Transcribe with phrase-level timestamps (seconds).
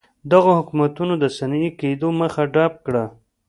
[0.31, 3.05] دغو حکومتونو د صنعتي کېدو مخه ډپ کړه.